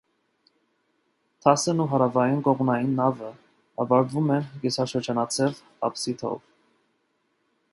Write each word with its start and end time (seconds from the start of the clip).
Դասն 1.45 1.83
ու 1.83 1.85
հարավային 1.91 2.39
կողմնային 2.47 2.95
նավը 3.01 3.29
ավարտվում 3.85 4.33
են 4.37 4.49
կիսաշրջանաձև 4.65 5.61
ապսիդով։ 5.91 6.43